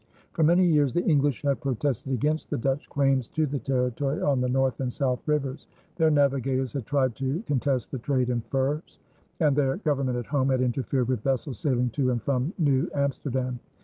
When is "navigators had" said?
6.09-6.87